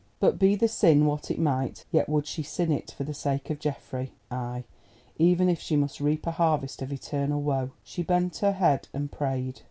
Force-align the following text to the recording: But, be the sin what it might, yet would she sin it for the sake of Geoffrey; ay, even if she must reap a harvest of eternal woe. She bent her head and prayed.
But, 0.19 0.39
be 0.39 0.55
the 0.55 0.67
sin 0.67 1.05
what 1.05 1.29
it 1.29 1.37
might, 1.37 1.85
yet 1.91 2.09
would 2.09 2.25
she 2.25 2.41
sin 2.41 2.71
it 2.71 2.89
for 2.89 3.03
the 3.03 3.13
sake 3.13 3.51
of 3.51 3.59
Geoffrey; 3.59 4.13
ay, 4.31 4.63
even 5.19 5.47
if 5.47 5.59
she 5.59 5.75
must 5.75 6.01
reap 6.01 6.25
a 6.25 6.31
harvest 6.31 6.81
of 6.81 6.91
eternal 6.91 7.39
woe. 7.39 7.69
She 7.83 8.01
bent 8.01 8.37
her 8.37 8.53
head 8.53 8.87
and 8.95 9.11
prayed. 9.11 9.59